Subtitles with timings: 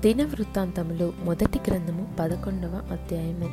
[0.00, 3.48] దినవృత్తాంతములు మొదటి గ్రంథము పదకొండవ అధ్యాయము.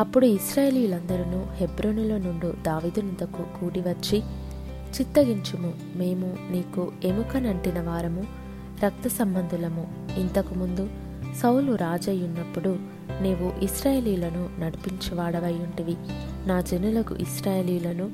[0.00, 4.22] అప్పుడు ఇస్రాయేలీలందరూ హెబ్రోనులో నుండు దావిదునుదకు కూడి వచ్చి
[4.78, 8.26] చిత్తగించుము మేము నీకు ఎముకనంటిన వారము
[8.84, 10.08] రక్త సంబంధులము.
[10.18, 10.88] ఇంతకుముందు
[11.42, 12.76] సౌలు రాజయ్యున్నప్పుడు
[13.20, 15.96] నీవు ఇస్రాయేలీలను నడిపించువాడవయ్యుంటివి
[16.48, 18.10] నా జనులకు ఇస్రాయేలీలను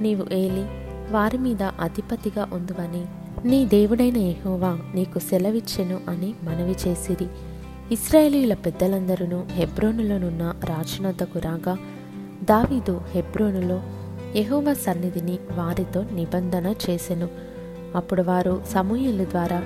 [0.00, 0.64] నీవు ఏలి
[1.12, 3.04] వారి మీద అధిపతిగా ఉందువని
[3.44, 7.26] నీ దేవుడైన ఎహోవా నీకు సెలవిచ్చెను అని మనవి చేసిరి.
[7.92, 11.78] ఇస్రాయేలీల పెద్దలందరూ హెబ్రోనులోనున్న రాజునద్దకు రాగా
[12.42, 13.82] దావీదు హెబ్రోనులో
[14.36, 17.28] యహోవా సన్నిధిని వారితో నిబంధన చేసెను.
[17.94, 19.62] అప్పుడు వారు సమూహలు ద్వారా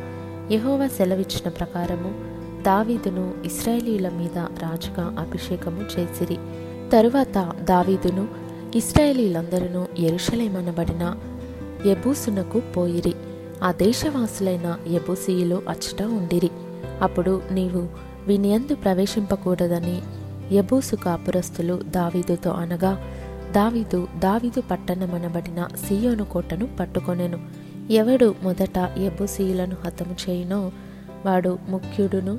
[0.52, 2.14] యహోవా సెలవిచ్చిన ప్రకారము
[2.62, 6.36] దావీదును ఇస్రాయేలీల మీద రాజుగా అభిషేకము చేసిరి.
[6.92, 8.28] తరువాత దావీదును
[8.74, 11.16] ఇస్రాయేలీలందరూ ఎరుషలేమనబడిన
[11.86, 13.14] ఎబూసునకు పోయిరి.
[13.62, 16.50] ఆ దేశవాసులైన ఎబుసీయులు అచ్చట ఉండిరి.
[17.02, 17.88] అప్పుడు నీవు
[18.26, 20.02] వీనియందు ప్రవేశింపకూడదని
[20.52, 22.98] ఎబూసు కాపురస్తులు దావీదుతో అనగా
[23.52, 27.38] దావీదు దావీదు పట్టణమనబడిన సియోను కోటను పట్టుకొనెను.
[27.90, 30.72] ఎవడు మొదట ఎబుసీయులను హతము చేయునో
[31.26, 32.38] వాడు ముఖ్యుడును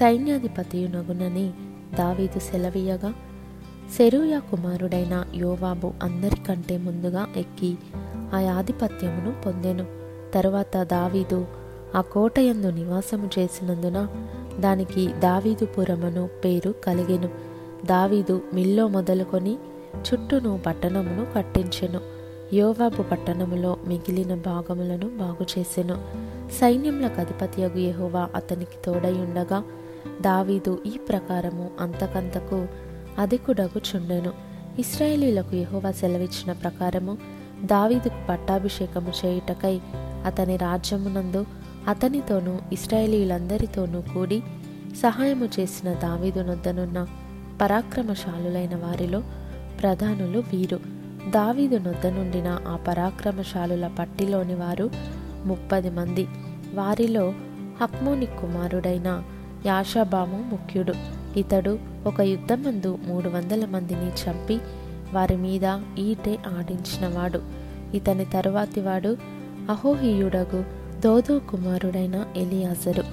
[0.00, 1.50] సైన్యాధిపతియునగునని
[1.98, 3.14] దావీదు సెలవీయగా
[3.96, 7.76] సెరూయా కుమారుడైన యోవాబు అందరికంటే ముందుగా ఎక్కి
[8.34, 10.03] ఆ ఆధిపత్యమును పొందెను.
[10.34, 11.46] తరువాత దావీదు
[11.94, 14.08] ఆ కోటయందు నివాసము చేసినందున
[14.60, 17.28] దానికి దావీదుపురమును పేరు కలిగెను.
[17.86, 19.56] దావీదు మిల్లో మొదలుకొని
[20.06, 22.00] చుట్టూను పట్టణమును కట్టించెను.
[22.54, 25.96] యోవాబు పట్టణములో మిగిలిన భాగములను బాగు చేసెను
[26.60, 29.62] సైన్యములకు అధిపతియగు యహోవా అతనికి తోడై ఉండగా
[30.20, 32.66] దావీదు ఈ ప్రకారము అంతకంతకు
[33.18, 34.32] అధికుడగు చుండెను
[34.78, 37.18] ఇస్రాయేలీలకు యహోవా సెలవిచ్చిన ప్రకారము
[37.64, 39.80] దావీదుకు పట్టాభిషేకము చేయుటకై
[40.24, 41.46] అతని రాజ్యమునందు
[41.88, 44.40] అతనితోనూ ఇస్రాయేలీలందరితోనూ కూడి
[45.02, 47.06] సహాయము చేసిన దావీదునొద్దనున్న
[47.62, 49.22] పరాక్రమశాలులైన వారిలో
[49.80, 50.80] ప్రధానులు వీరు.
[51.30, 54.90] దావీదు నొద్ద నుండిన ఆ పరాక్రమశాలుల పట్టిలోని వారు
[55.44, 56.26] ముప్పది మంది.
[56.74, 57.34] వారిలో
[57.82, 59.22] హక్మోని కుమారుడైన
[59.66, 60.94] యాషాబాము ముఖ్యుడు.
[61.38, 64.58] ఇతడు ఒక యుద్ధమందు మూడు వందల మందిని చంపి
[65.12, 67.42] వారి మీద ఈటె ఆడించినవాడు.
[67.94, 69.16] ఇతని తరువాతివాడు
[69.70, 70.64] అహోహియుడగు
[71.00, 73.04] దోదో కుమారుడైన ఎలియాజరు.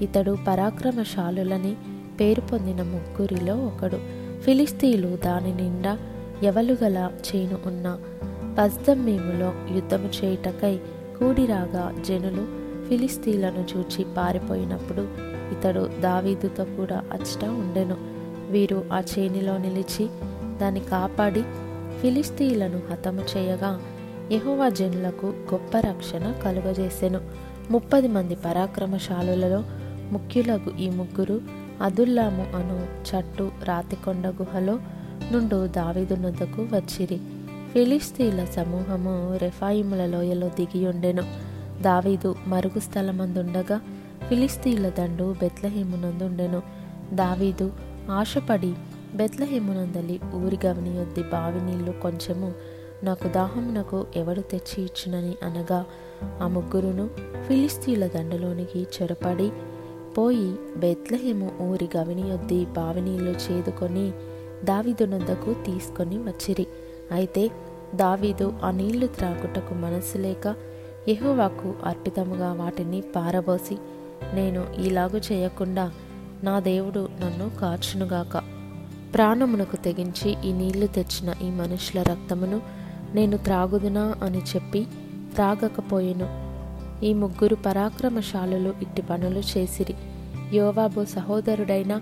[0.00, 1.76] ఇతడు పరాక్రమశాలులని
[2.20, 3.98] పేరు పొందిన ముగ్గురిలో ఒకడు.
[4.42, 5.98] ఫిలిస్తీన్లు దాని నిండా
[6.42, 7.98] ఎవలుగల చేను ఉన్న
[8.58, 10.76] పజ్దమ్మీములో యుద్ధము చేయుటకై
[11.18, 12.46] కూడిరాగా జనులు
[12.88, 15.00] ఫిలిస్తీన్లను చూచి పారిపోయినప్పుడు
[15.52, 17.96] ఇతడు దావీదుతో కూడా అచ్చట ఉండెను.
[18.50, 20.08] వీరు ఆ చేనిలో నిలిచి
[20.58, 21.42] దాన్ని కాపాడి
[22.00, 23.80] ఫిలిస్తీన్లను హతము చేయగా
[24.32, 27.20] యహోవా జనులకు గొప్ప రక్షణ కలుగజేసెను.
[27.70, 29.64] ముప్పది మంది పరాక్రమశాలులలో
[30.12, 31.40] ముఖ్యులకు ఈ ముగ్గురు
[31.82, 34.78] అదుల్లాము అను చట్టు రాతికొండ గుహలో
[35.32, 36.14] నుండు దావీదు
[36.60, 37.20] వచ్చిరి.
[37.72, 41.22] ఫిలిస్తీన్ల సమూహము రెఫాయిముల లోయలో దిగియుండెను.
[41.82, 43.80] దావీదు మరుగు స్థలమందుండగా
[44.28, 46.62] ఫిలిస్తీన్ల దండు బెత్లహేమునందుండెను
[47.12, 47.72] దావీదు
[48.10, 48.74] ఆశపడి
[49.14, 52.52] బెత్లహేమునందలి ఊరి గవని వద్ది బావి నీళ్ళు కొంచెము
[53.02, 55.84] నాకు దాహమునకు ఎవడు తెచ్చి ఇచ్చునని అనగా
[56.42, 57.10] ఆ ముగ్గురును
[57.48, 59.50] ఫిలిస్తీన్ల దండలోనికి చెరపడి
[60.18, 64.12] పోయి బెత్లహేము ఊరి గవినియొద్ది బావినీళ్ళు చేదుకొని
[64.64, 66.66] దావీదునొద్దకు తీసుకొని వచ్చిరి.
[67.12, 67.50] అయితే
[67.94, 70.54] దావీదు ఆ నీళ్ళు త్రాగుటకు మనసు లేక
[71.08, 73.76] యెహోవాకు అర్పితముగా వాటిని పారబోసి
[74.34, 75.92] నేను ఇలాగు చేయకుండా
[76.44, 78.36] నా దేవుడు నన్ను కాచునుగాక.
[79.14, 82.81] ప్రాణమునకు తెగించి ఈ నీళ్ళు తెచ్చిన ఈ మనుషుల రక్తమును
[83.14, 84.86] నేను త్రాగుదునా అని చెప్పి
[85.34, 86.42] త్రాగకపోయెను.
[87.04, 89.94] ఈ ముగ్గురు పరాక్రమశాలులు ఇట్టి పనులు చేసిరి.
[90.52, 92.00] యోవాబు సహోదరుడైన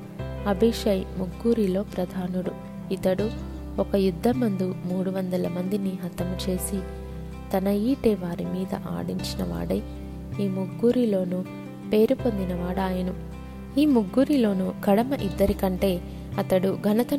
[0.48, 2.50] అభిషయ్ ముగ్గురిలో ప్రధానుడు.
[2.94, 3.30] ఇతడు
[3.78, 6.80] ఒక యుద్ధమందు మూడు వందల మందిని హతము చేసి
[7.54, 9.82] తన ఈటే వారి మీద ఆడించిన వాడై
[10.40, 11.44] ఈ ముగ్గురిలోనూ
[11.92, 13.14] పేరు పొందినవాడాయను
[13.78, 16.00] ఈ ముగ్గురిలోనూ కడమ ఇద్దరికంటే
[16.38, 17.14] అతడు ఘనత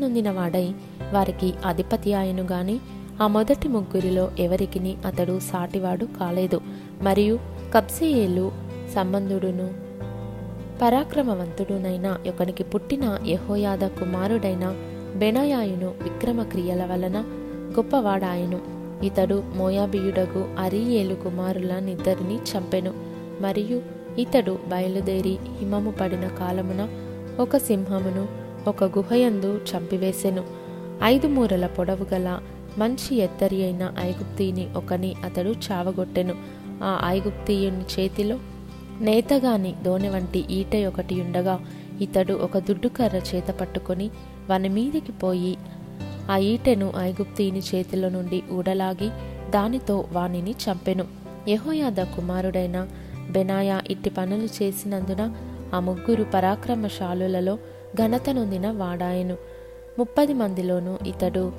[1.13, 2.79] వారికి అధిపతి ఆయను గాని
[3.21, 6.61] ఆ మొదటి ముగ్గురిలో ఎవరికిని అతడు సాటివాడు కాలేదు.
[7.01, 7.39] మరియు
[7.73, 8.51] కబ్సేయేలు
[8.95, 9.91] సంబంధుడును
[10.81, 14.75] పరాక్రమవంతుడునైన ఒకనికి పుట్టిన యహోయాద కుమారుడైన
[15.15, 18.81] బెనయాయును విక్రమక్రియల వలన గొప్పవాడాయను.
[19.05, 22.93] ఇతడు మోయాబియుడగు అరియేలు కుమారుల నిద్దరిని చంపెను.
[23.41, 23.81] మరియు
[24.17, 26.89] ఇతడు బయలుదేరి హిమము పడిన కాలమున
[27.39, 28.27] ఒక సింహమును
[28.69, 30.43] ఒక గుహయందు చంపివేసెను.
[31.03, 32.39] ఐదు మూరల పొడవు గల
[32.77, 36.35] మంచి ఎద్దరి అయిన ఐగుప్తీని ఒకని అతడు చావగొట్టెను.
[36.83, 38.39] ఆ ఐగుప్తీయుని చేతిలో
[39.01, 41.59] నేతగాని దోణి వంటి ఈట ఒకటి ఉండగా
[42.01, 44.09] ఇతడు ఒక దుడ్డుకర్ర చేత పట్టుకొని
[44.49, 45.57] వాని మీదికి పోయి
[46.31, 49.09] ఆ ఈటెను ఐగుప్తీని చేతిలో నుండి ఊడలాగి
[49.51, 51.05] దానితో వానిని చంపెను.
[51.49, 52.87] యహోయాద కుమారుడైన
[53.31, 55.33] బెనాయా ఇట్టి పనులు చేసినందున
[55.73, 57.57] ఆ ముగ్గురు పరాక్రమశాలులలో
[57.95, 59.37] ఘనత నొందిన వాడాయను.
[59.99, 61.51] ముప్పది మందిలోనూ ఇతడు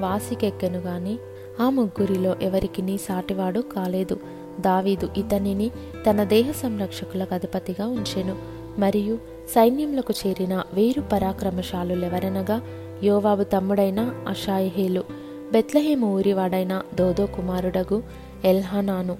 [0.00, 1.18] వాసికెక్కెను గాని
[1.60, 4.20] ఆ ముగ్గురిలో ఎవరికిని సాటివాడు కాలేదు.
[4.60, 5.70] దావీదు ఇతనిని
[6.10, 8.36] తన దేహ సంరక్షకులకు అధిపతిగా ఉంచెను.
[8.78, 9.18] మరియు
[9.54, 12.62] సైన్యములకు చేరిన వేరు పరాక్రమశాలులెవరనగా
[13.04, 15.04] యోవాబు తమ్ముడైన అషాయిహేలు
[15.52, 18.02] బెత్లహేము ఊరివాడైన దోదో కుమారుడగు
[18.44, 19.16] ఎల్హానాను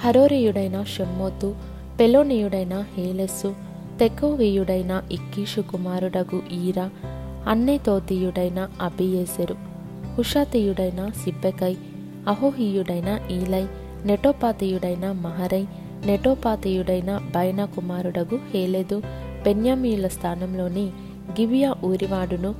[0.00, 1.54] హరోరేయుడైన షెమ్మోతు
[2.00, 3.54] పెలోనియుడైన హేలెస్సు
[4.00, 6.90] తెకోవీయుడైన ఇక్కీషు కుమారుడగు ఈరా
[7.48, 9.73] అన్నెతోతీయుడైన అబియేసెరు.
[10.16, 11.74] హుషాతీయుడైన సిబ్బెకై
[12.26, 13.64] అహోహీయుడైన ఈలై
[14.08, 15.64] నెటోపాతీయుడైన మహరై
[16.06, 18.96] నెటోపాతీయుడైన బైన కుమారుడగు హేలేదు
[19.44, 20.86] బెన్యామీల స్థానంలోని
[21.38, 22.50] గిబియా ఊరివాడును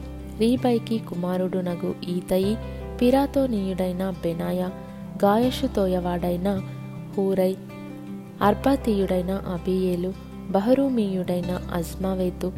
[0.40, 2.54] రీబైకి కుమారుడునగు ఈతయి
[3.00, 4.60] పిరాతోనీయుడైన బెనాయ
[5.24, 6.48] గాయషుతోయవాడైన
[7.14, 7.52] హూరై
[8.42, 10.10] అర్బాతీయుడైన అబియేలు
[10.50, 12.48] బహరూమీయుడైన అజ్మావేతు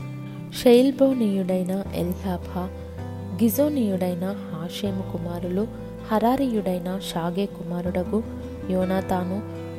[0.61, 2.65] షైల్బోనీయుడైన ఎల్హాఫా
[3.39, 5.65] గిజోనీయుడైన హాషేము కుమారులు
[6.11, 8.19] హరారియుడైన షాగే కుమారుడగు
[8.71, 9.39] యోనాతాను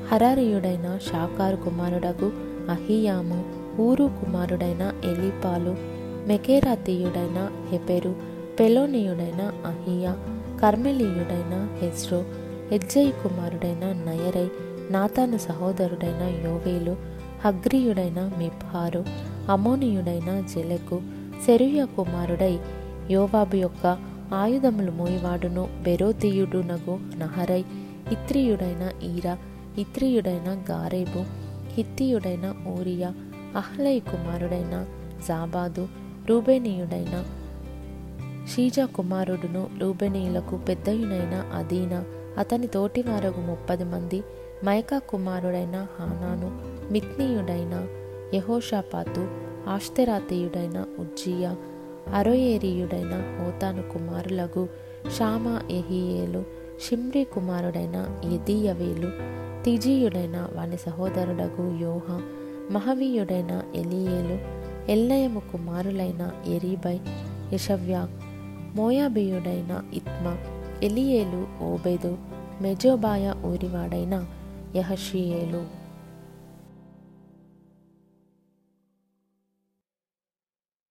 [0.09, 2.27] హరారియుడైన షాకారు కుమారుడగు
[2.69, 3.39] అహియాము
[3.79, 5.73] ఊరు కుమారుడైన ఎలిపాలు
[6.27, 7.39] మెకేరాతీయుడైన
[7.71, 8.11] హెపెరు
[8.59, 10.11] పెలోనియుడైన అహియా
[10.61, 12.19] కర్మెలీయుడైన హెస్రో
[12.71, 14.47] ఎజ్జయి కుమారుడైన నయరై
[14.91, 16.93] నాతాను సహోదరుడైన యోవేలు
[17.43, 19.01] హగ్రియుడైన మిఫారు
[19.49, 20.97] అమోనియుడైన జెలెకు
[21.45, 22.55] సెరుయ కుమారుడై
[23.11, 23.85] యోవాబు యొక్క
[24.33, 25.63] ఆయుధములు మోయివాడును.
[25.83, 27.63] బెరోతీయుడునగు నహరై
[28.11, 29.33] ఇత్రియుడైన ఈరా
[29.77, 31.21] ఇత్రియుడైన గారేబు
[31.75, 33.09] హిత్తియుడైన ఊరియా
[33.55, 34.75] అహ్లై కుమారుడైన
[35.27, 35.83] జాబాదు
[36.29, 37.15] రూబేనీయుడైన
[38.47, 41.99] షీజా కుమారుడును రూబేనీయులకు పెద్దయునైన అదీనా
[42.37, 44.19] అతని తోటివారగు ముప్పది మంది
[44.63, 46.49] మైకా కుమారుడైన హానాను
[46.91, 47.73] మిత్నీయుడైన
[48.35, 49.23] యహోషాపాతు
[49.69, 51.51] ఆష్తెరాతీయుడైన ఉజ్జియా
[52.13, 54.67] అరోయేరీయుడైన హోతాను కుమారులగు
[55.17, 56.43] షామా ఎహియేలు
[56.87, 59.09] షిమ్రి కుమారుడైన ఎదియవేలు
[59.63, 62.21] తిజీయుడైన వాని సహోదరుడగు యోహ
[62.71, 64.37] మహవీయుడైన ఎలియేలు
[64.91, 66.99] ఎల్లయము కుమారులైన ఎరీబై
[67.53, 68.07] యషవ్యా
[68.75, 70.37] మోయాబీయుడైన ఇత్మ
[70.83, 72.17] ఎలియేలు ఓబెదు
[72.61, 74.25] మెజోబాయ ఊరివాడైన
[74.75, 75.76] యహషియేలు.